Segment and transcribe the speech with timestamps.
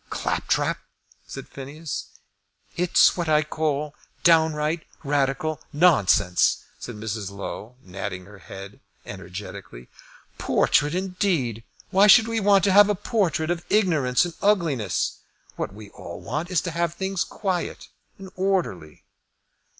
[0.09, 0.79] "Claptrap!"
[1.27, 2.07] said Phineas.
[2.75, 3.93] "It's what I call
[4.23, 7.29] downright Radical nonsense," said Mrs.
[7.29, 9.89] Low, nodding her head energetically.
[10.39, 11.63] "Portrait indeed!
[11.91, 15.19] Why should we want to have a portrait of ignorance and ugliness?
[15.55, 19.03] What we all want is to have things quiet and orderly."